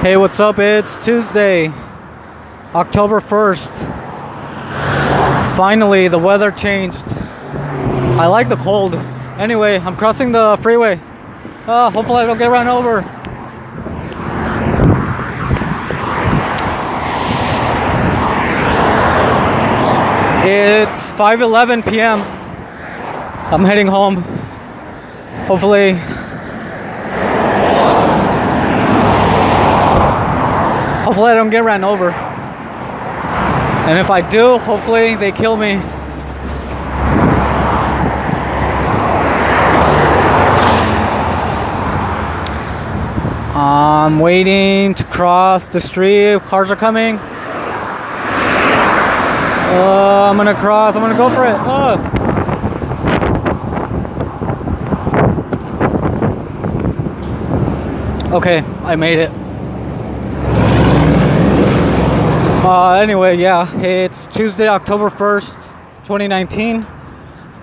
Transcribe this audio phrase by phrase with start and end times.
[0.00, 0.58] Hey, what's up?
[0.58, 1.68] It's Tuesday,
[2.74, 3.76] October 1st.
[5.58, 7.04] Finally, the weather changed.
[7.06, 8.94] I like the cold.
[8.94, 10.98] Anyway, I'm crossing the freeway.
[11.66, 13.00] Uh, hopefully, I don't get run over.
[20.48, 22.20] It's 5:11 p.m.
[23.52, 24.22] I'm heading home.
[25.46, 26.00] Hopefully,
[31.10, 32.12] hopefully I don't get ran over.
[32.12, 35.72] And if I do, hopefully they kill me.
[43.56, 46.42] I'm waiting to cross the street.
[46.42, 47.16] Cars are coming.
[49.66, 50.94] Uh, I'm gonna cross.
[50.94, 51.56] I'm gonna go for it.
[51.56, 51.96] Uh.
[58.36, 59.39] Okay, I made it.
[62.70, 65.56] Uh, anyway, yeah, it's Tuesday, October 1st,
[66.04, 66.86] 2019,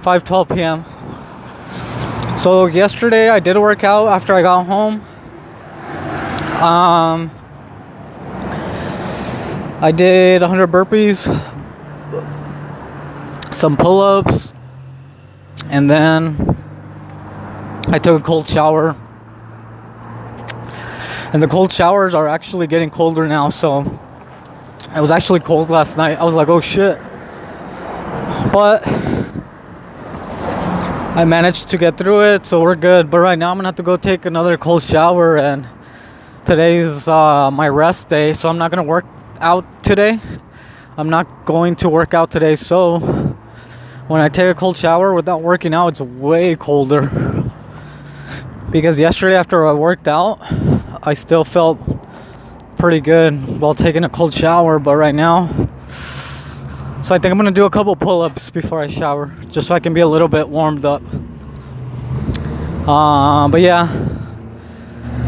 [0.01, 2.37] 5:12 p.m.
[2.37, 4.95] So yesterday I did a workout after I got home.
[6.61, 7.31] Um,
[9.79, 11.23] I did 100 burpees,
[13.53, 14.51] some pull-ups,
[15.69, 16.35] and then
[17.87, 18.93] I took a cold shower.
[21.31, 24.01] And the cold showers are actually getting colder now, so
[24.97, 26.17] it was actually cold last night.
[26.17, 26.97] I was like, oh shit.
[28.51, 28.81] But
[31.15, 33.11] I managed to get through it, so we're good.
[33.11, 35.67] But right now, I'm gonna have to go take another cold shower, and
[36.45, 39.05] today's uh, my rest day, so I'm not gonna work
[39.39, 40.19] out today.
[40.97, 42.97] I'm not going to work out today, so
[44.07, 47.43] when I take a cold shower without working out, it's way colder.
[48.69, 50.39] Because yesterday, after I worked out,
[51.01, 51.79] I still felt
[52.77, 55.47] pretty good while taking a cold shower, but right now,
[57.03, 59.75] so I think I'm gonna do a couple pull ups before I shower, just so
[59.75, 61.01] I can be a little bit warmed up.
[62.87, 63.89] Uh, but yeah,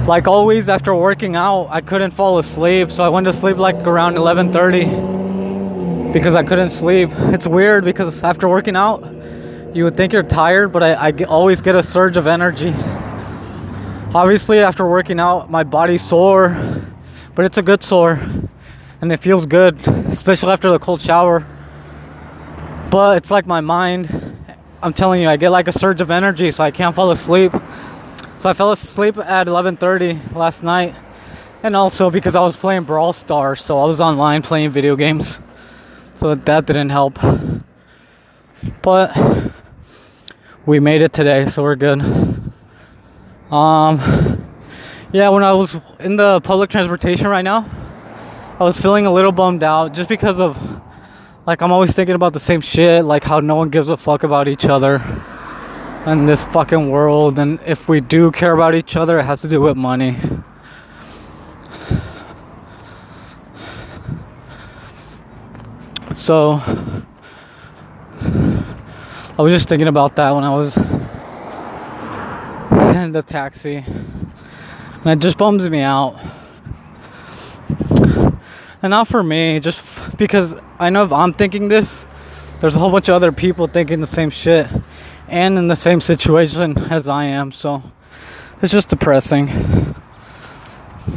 [0.08, 3.76] like always, after working out, I couldn't fall asleep, so I went to sleep like
[3.76, 7.10] around 11:30 because I couldn't sleep.
[7.34, 9.04] It's weird because after working out,
[9.74, 12.74] you would think you're tired, but I, I always get a surge of energy
[14.14, 16.58] obviously after working out my body's sore
[17.40, 18.20] but it's a good sore
[19.00, 21.48] and it feels good especially after the cold shower.
[22.92, 24.10] But it's like my mind
[24.84, 27.54] i'm telling you i get like a surge of energy so i can't fall asleep.
[28.40, 30.94] So i fell asleep at 11.30 last night
[31.64, 35.40] and also because i was playing brawl stars so i was online playing video games.
[36.16, 37.20] So that didn't help.
[38.82, 39.16] But
[40.66, 42.02] we made it today so we're good.
[43.50, 44.39] Um,
[45.12, 47.70] yeah, when I was in the public transportation right now,
[48.60, 50.58] I was feeling a little bummed out just because of
[51.48, 54.24] like I'm always thinking about the same shit, like how no one gives a fuck
[54.24, 55.02] about each other
[56.06, 59.48] in this fucking world, and if we do care about each other, it has to
[59.48, 60.18] do with money.
[66.14, 66.62] So
[69.38, 70.78] I was just thinking about that when I was
[72.96, 73.86] in the taxi.
[75.04, 76.20] And it just bums me out.
[78.82, 79.82] And not for me, just
[80.18, 82.06] because I know if I'm thinking this,
[82.62, 84.68] there's a whole bunch of other people thinking the same shit
[85.28, 87.52] and in the same situation as I am.
[87.52, 87.84] So
[88.62, 89.96] it's just depressing.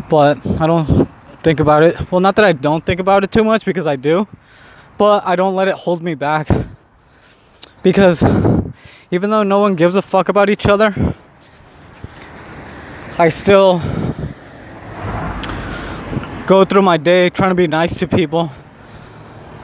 [0.09, 1.09] But I don't
[1.43, 2.11] think about it.
[2.11, 4.27] Well, not that I don't think about it too much because I do,
[4.99, 6.49] but I don't let it hold me back.
[7.83, 8.23] Because
[9.11, 11.15] even though no one gives a fuck about each other,
[13.23, 13.79] I still
[16.49, 18.51] go through my day trying to be nice to people.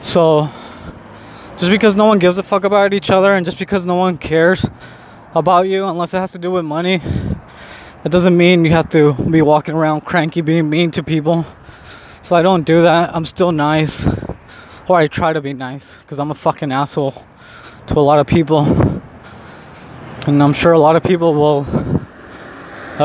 [0.01, 0.49] So,
[1.59, 4.17] just because no one gives a fuck about each other and just because no one
[4.17, 4.65] cares
[5.35, 7.03] about you, unless it has to do with money,
[8.05, 11.45] it doesn't mean you have to be walking around cranky, being mean to people.
[12.23, 13.13] So, I don't do that.
[13.13, 14.07] I'm still nice.
[14.87, 17.27] Or I try to be nice because I'm a fucking asshole
[17.89, 18.61] to a lot of people.
[20.29, 21.98] And I'm sure a lot of people will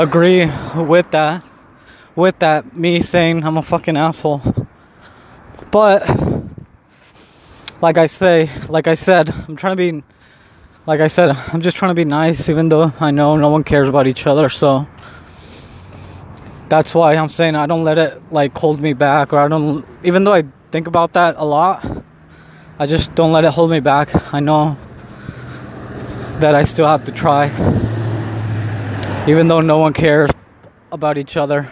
[0.02, 1.44] agree with that.
[2.16, 4.42] With that, me saying I'm a fucking asshole.
[5.72, 6.08] But
[7.82, 10.04] like I say, like I said, I'm trying to be
[10.86, 13.64] like I said, I'm just trying to be nice even though I know no one
[13.64, 14.88] cares about each other, so
[16.70, 19.86] that's why I'm saying I don't let it like hold me back or I don't
[20.04, 21.86] even though I think about that a lot,
[22.80, 24.34] I just don't let it hold me back.
[24.34, 24.78] I know
[26.40, 27.50] that I still have to try
[29.26, 30.30] even though no one cares
[30.92, 31.70] about each other.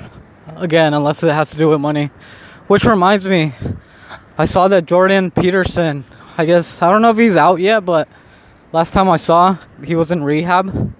[0.55, 2.11] again, unless it has to do with money.
[2.67, 3.53] Which reminds me,
[4.37, 6.05] I saw that Jordan Peterson.
[6.37, 8.07] I guess I don't know if he's out yet, but
[8.71, 10.93] last time I saw, he was in rehab.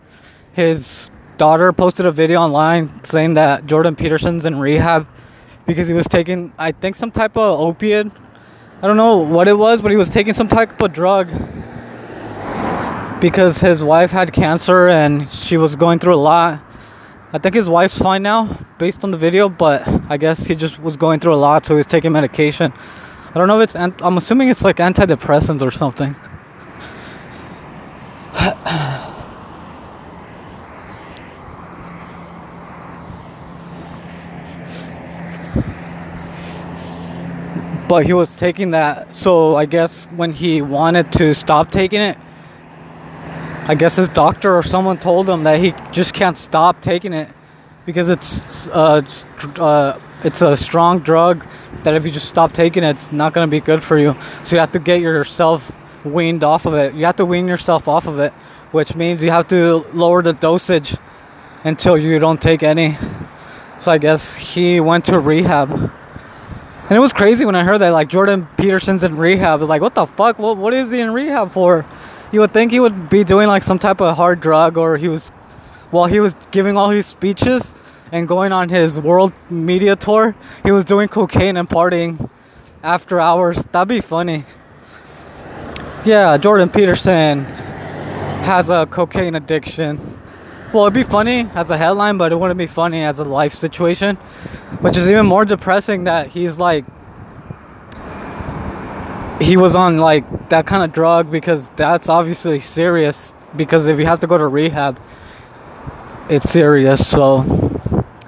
[0.53, 5.07] His daughter posted a video online saying that Jordan Peterson's in rehab
[5.65, 8.07] because he was taking, I think, some type of opiate.
[8.81, 11.29] I don't know what it was, but he was taking some type of drug
[13.21, 16.59] because his wife had cancer and she was going through a lot.
[17.31, 20.79] I think his wife's fine now based on the video, but I guess he just
[20.79, 22.73] was going through a lot, so he was taking medication.
[23.29, 26.15] I don't know if it's, I'm assuming it's like antidepressants or something.
[37.87, 42.17] but he was taking that, so I guess when he wanted to stop taking it,
[43.71, 47.29] I guess his doctor or someone told him that he just can't stop taking it
[47.85, 49.01] because it's uh,
[49.55, 51.47] uh, it's a strong drug
[51.85, 54.17] that if you just stop taking it, it's not going to be good for you.
[54.43, 55.71] So you have to get yourself
[56.03, 56.95] weaned off of it.
[56.95, 58.33] You have to wean yourself off of it,
[58.73, 60.97] which means you have to lower the dosage
[61.63, 62.97] until you don't take any.
[63.79, 65.71] So I guess he went to rehab.
[65.71, 69.59] And it was crazy when I heard that, like Jordan Peterson's in rehab.
[69.59, 70.39] I was like, what the fuck?
[70.39, 71.85] What, what is he in rehab for?
[72.31, 75.07] You would think he would be doing like some type of hard drug or he
[75.07, 75.29] was
[75.89, 77.73] while he was giving all his speeches
[78.11, 82.29] and going on his world media tour he was doing cocaine and partying
[82.83, 83.63] after hours.
[83.71, 84.45] That'd be funny.
[86.05, 90.19] Yeah jordan peterson has a cocaine addiction.
[90.73, 93.53] Well it'd be funny as a headline but it wouldn't be funny as a life
[93.53, 94.15] situation
[94.79, 96.85] which is even more depressing that he's like
[99.41, 104.05] he was on like that kind of drug because that's obviously serious because if you
[104.05, 104.99] have to go to rehab
[106.29, 107.43] it's serious so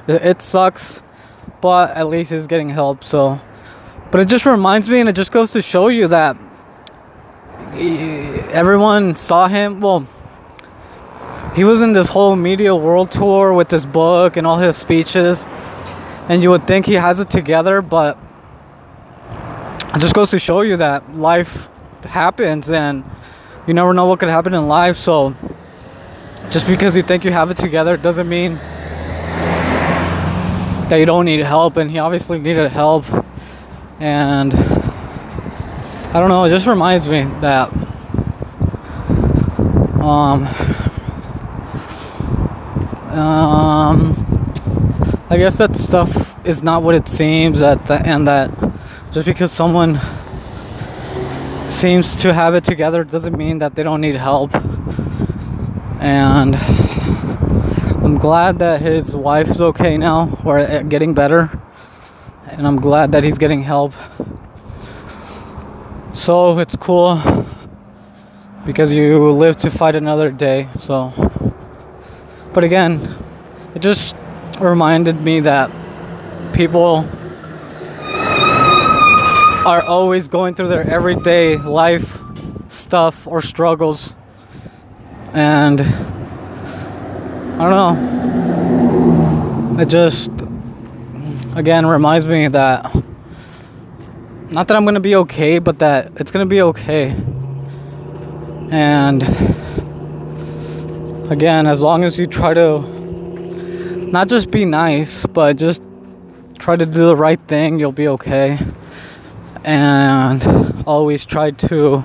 [0.08, 1.02] it, sucks
[1.62, 3.40] but at least he's getting help so.
[4.12, 6.36] But it just reminds me and it just goes to show you that
[8.52, 10.08] everyone saw him well
[11.56, 15.44] he was in this whole media world tour with this book and all his speeches
[16.28, 18.18] and you would think he has it together but
[19.94, 21.70] it just goes to show you that life
[22.04, 23.04] happens and
[23.68, 25.36] you never know what could happen in life so
[26.50, 28.56] just because you think you have it together doesn't mean
[30.90, 33.06] that you don't need help and he obviously needed help.
[34.00, 37.72] And i don't know it just reminds me that
[40.00, 40.46] um
[43.18, 48.52] um i guess that stuff is not what it seems at the and that
[49.14, 50.02] just because someone
[51.64, 54.56] seems to have it together doesn't mean that they don't need help.
[56.00, 61.52] And I'm glad that his wife's okay now or getting better.
[62.48, 63.94] And I'm glad that he's getting help.
[66.14, 67.22] So it's cool
[68.66, 70.70] because you live to fight another day.
[70.80, 71.14] So,
[72.52, 73.16] but again,
[73.76, 74.16] it just
[74.60, 75.70] reminded me that
[76.54, 77.08] people
[79.66, 82.18] are always going through their everyday life
[82.68, 84.14] stuff or struggles.
[85.32, 87.72] And I don't
[89.78, 89.82] know.
[89.82, 90.32] It just
[91.56, 92.94] again reminds me that
[94.50, 97.16] not that I'm going to be okay, but that it's going to be okay.
[98.70, 99.24] And
[101.32, 102.82] again, as long as you try to
[104.12, 105.82] not just be nice, but just
[106.60, 108.60] try to do the right thing, you'll be okay
[109.64, 112.04] and always try to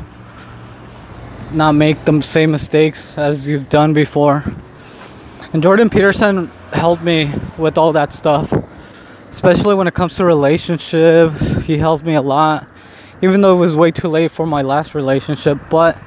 [1.52, 4.44] not make the same mistakes as you've done before.
[5.52, 8.52] And Jordan Peterson helped me with all that stuff,
[9.30, 11.40] especially when it comes to relationships.
[11.64, 12.66] He helped me a lot,
[13.22, 15.58] even though it was way too late for my last relationship.
[15.70, 15.98] But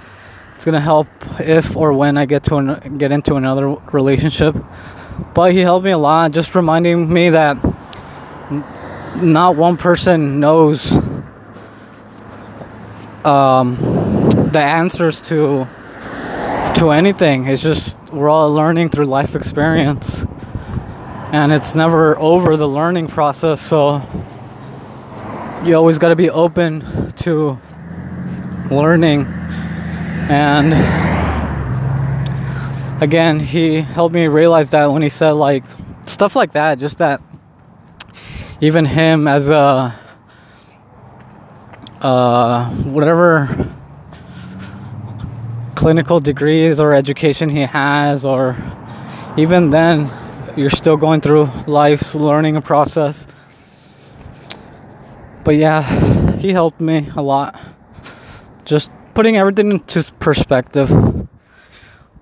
[0.55, 1.07] it's gonna help
[1.39, 4.55] if or when I get to an, get into another relationship.
[5.33, 7.57] But he helped me a lot, just reminding me that
[9.15, 10.93] not one person knows
[13.25, 13.75] um,
[14.51, 15.67] the answers to
[16.75, 17.47] to anything.
[17.47, 20.25] It's just we're all learning through life experience,
[21.31, 23.61] and it's never over the learning process.
[23.61, 24.01] So
[25.63, 27.59] you always got to be open to
[28.71, 29.25] learning,
[30.29, 30.73] and
[33.01, 35.63] again, he helped me realize that when he said like
[36.05, 37.21] stuff like that, just that
[38.59, 39.99] even him as a
[42.01, 43.73] uh, whatever
[45.75, 48.57] clinical degrees or education he has, or
[49.37, 50.11] even then,
[50.57, 53.25] you're still going through life's learning process.
[55.43, 57.59] But yeah, he helped me a lot.
[58.65, 60.91] Just putting everything into perspective.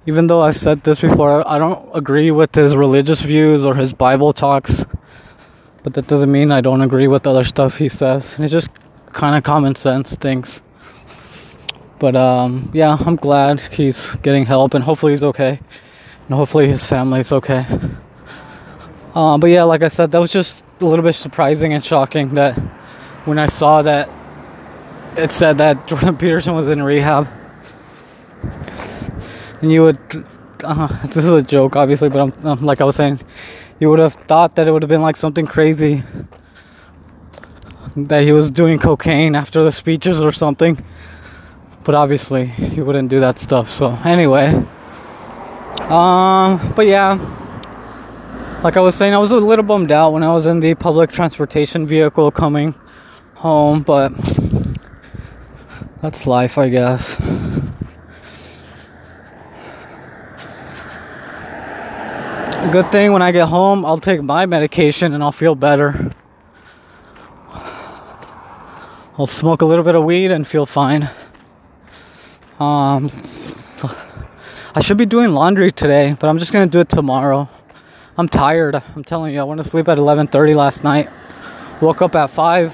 [0.05, 3.93] Even though I've said this before, I don't agree with his religious views or his
[3.93, 4.85] Bible talks.
[5.83, 8.35] But that doesn't mean I don't agree with other stuff he says.
[8.35, 8.69] And It's just
[9.13, 10.61] kind of common sense things.
[11.99, 15.59] But um, yeah, I'm glad he's getting help and hopefully he's okay.
[16.27, 17.65] And hopefully his family's okay.
[19.13, 22.35] Uh, but yeah, like I said, that was just a little bit surprising and shocking
[22.35, 22.53] that
[23.25, 24.09] when I saw that
[25.17, 27.27] it said that Jordan Peterson was in rehab.
[29.61, 29.99] And you would,
[30.63, 33.19] uh, this is a joke, obviously, but I'm, um, like I was saying,
[33.79, 36.03] you would have thought that it would have been like something crazy.
[38.07, 40.83] That he was doing cocaine after the speeches or something.
[41.83, 43.69] But obviously, he wouldn't do that stuff.
[43.69, 44.53] So, anyway.
[45.89, 47.17] Um, but yeah.
[48.63, 50.75] Like I was saying, I was a little bummed out when I was in the
[50.75, 52.75] public transportation vehicle coming
[53.35, 54.11] home, but
[56.01, 57.15] that's life, I guess.
[62.73, 66.11] Good thing when I get home, I'll take my medication and I'll feel better.
[69.19, 71.09] I'll smoke a little bit of weed and feel fine.
[72.57, 73.11] Um,
[74.73, 77.49] I should be doing laundry today, but I'm just gonna do it tomorrow.
[78.17, 78.81] I'm tired.
[78.95, 81.09] I'm telling you, I went to sleep at 11:30 last night.
[81.81, 82.73] Woke up at five,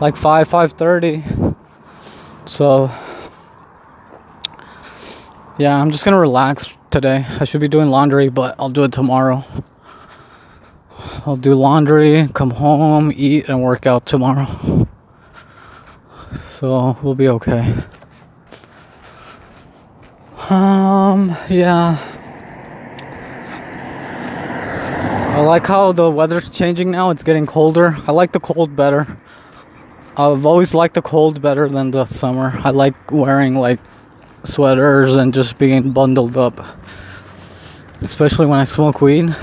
[0.00, 1.56] like five, 5:30.
[2.46, 2.90] So,
[5.58, 7.26] yeah, I'm just gonna relax today.
[7.38, 9.44] I should be doing laundry, but I'll do it tomorrow.
[11.26, 14.88] I'll do laundry, come home, eat, and work out tomorrow.
[16.62, 17.74] So we'll be okay.
[20.48, 21.98] Um, yeah.
[25.36, 27.10] I like how the weather's changing now.
[27.10, 27.96] It's getting colder.
[28.06, 29.18] I like the cold better.
[30.16, 32.52] I've always liked the cold better than the summer.
[32.62, 33.80] I like wearing like
[34.44, 36.64] sweaters and just being bundled up.
[38.02, 39.34] Especially when I smoke weed.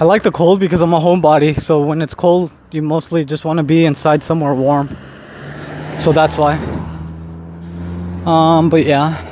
[0.00, 3.44] I like the cold because I'm a homebody, so when it's cold, you mostly just
[3.44, 4.96] want to be inside somewhere warm.
[6.00, 6.56] So that's why.
[8.26, 9.24] Um, but yeah.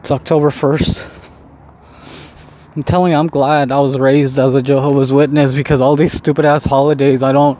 [0.00, 1.10] It's October 1st.
[2.76, 6.12] I'm telling you, I'm glad I was raised as a Jehovah's Witness because all these
[6.12, 7.58] stupid ass holidays, I don't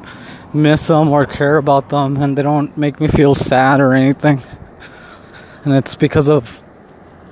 [0.53, 4.43] miss them or care about them, and they don't make me feel sad or anything.
[5.65, 6.63] And it's because of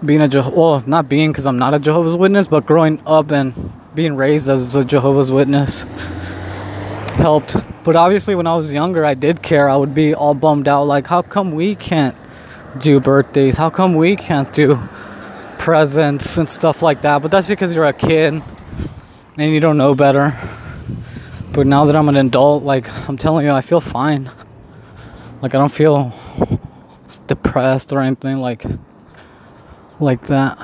[0.05, 3.31] being a Jeho- well, not being because I'm not a Jehovah's Witness, but growing up
[3.31, 5.85] and being raised as a Jehovah's Witness
[7.13, 7.57] helped.
[7.85, 9.69] But obviously, when I was younger, I did care.
[9.69, 12.17] I would be all bummed out, like, how come we can't
[12.79, 13.57] do birthdays?
[13.57, 14.79] How come we can't do
[15.63, 17.23] presents and stuff like that.
[17.23, 18.43] But that's because you're a kid
[19.39, 20.37] and you don't know better.
[21.53, 24.29] But now that I'm an adult, like I'm telling you, I feel fine.
[25.41, 26.13] Like I don't feel
[27.29, 28.65] depressed or anything like
[30.01, 30.59] like that.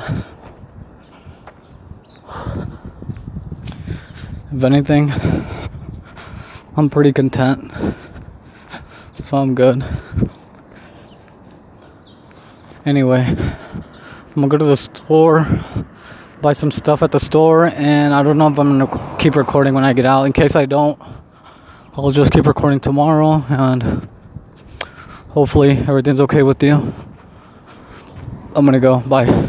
[4.50, 5.12] If anything,
[6.78, 7.72] I'm pretty content.
[9.24, 9.84] So I'm good.
[12.86, 15.44] Anyway, I'm gonna go to the store,
[16.40, 19.74] buy some stuff at the store, and I don't know if I'm gonna keep recording
[19.74, 20.22] when I get out.
[20.22, 21.02] In case I don't,
[21.94, 24.08] I'll just keep recording tomorrow, and
[25.30, 26.94] hopefully everything's okay with you.
[28.54, 29.00] I'm gonna go.
[29.00, 29.47] Bye.